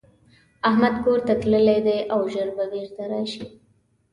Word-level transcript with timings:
احمدکورته 0.69 1.33
تللی 1.41 1.79
دی 1.85 1.99
او 2.13 2.21
ژر 2.33 2.49
به 2.57 2.65
بيرته 2.73 3.03
راشي. 3.11 3.45